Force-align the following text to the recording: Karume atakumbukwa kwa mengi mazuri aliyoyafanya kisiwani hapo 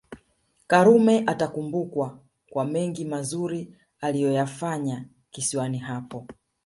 Karume 0.67 1.23
atakumbukwa 1.27 2.19
kwa 2.49 2.65
mengi 2.65 3.05
mazuri 3.05 3.73
aliyoyafanya 3.99 5.05
kisiwani 5.31 5.77
hapo 5.77 6.27